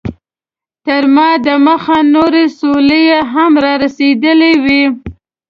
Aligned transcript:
تر 0.85 1.03
ما 1.15 1.29
دمخه 1.45 1.97
نورې 2.15 2.45
سورلۍ 2.57 3.05
هم 3.33 3.51
رارسېدلې 3.65 4.53
وې. 4.63 4.83